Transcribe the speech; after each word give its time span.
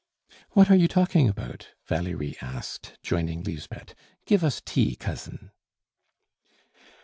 "What 0.53 0.71
are 0.71 0.75
you 0.75 0.87
talking 0.87 1.29
about?" 1.29 1.75
Valerie 1.85 2.35
asked, 2.41 2.97
joining 3.03 3.43
Lisbeth. 3.43 3.93
"Give 4.25 4.43
us 4.43 4.59
tea, 4.65 4.95
Cousin." 4.95 5.51